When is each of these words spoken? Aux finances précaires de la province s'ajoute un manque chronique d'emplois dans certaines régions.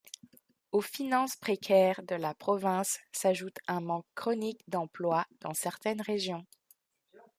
Aux 0.71 0.81
finances 0.81 1.35
précaires 1.35 2.01
de 2.01 2.15
la 2.15 2.33
province 2.33 2.97
s'ajoute 3.11 3.59
un 3.67 3.81
manque 3.81 4.07
chronique 4.15 4.63
d'emplois 4.67 5.27
dans 5.41 5.53
certaines 5.53 6.01
régions. 6.01 6.43